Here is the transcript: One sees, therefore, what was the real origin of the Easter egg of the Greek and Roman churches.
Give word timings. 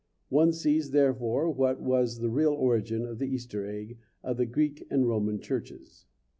One 0.29 0.51
sees, 0.51 0.89
therefore, 0.89 1.51
what 1.51 1.79
was 1.79 2.21
the 2.21 2.29
real 2.31 2.53
origin 2.53 3.05
of 3.05 3.19
the 3.19 3.27
Easter 3.27 3.67
egg 3.67 3.99
of 4.23 4.37
the 4.37 4.47
Greek 4.47 4.83
and 4.89 5.07
Roman 5.07 5.39
churches. 5.39 6.07